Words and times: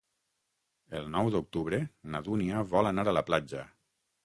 El 0.99 1.05
nou 1.15 1.29
d'octubre 1.35 1.81
na 2.15 2.23
Dúnia 2.31 2.65
vol 2.73 2.93
anar 2.95 3.07
a 3.13 3.17
la 3.21 3.27
platja. 3.31 3.65